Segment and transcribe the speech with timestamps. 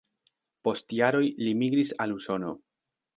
[0.67, 2.55] Post jaroj li migris al Usono.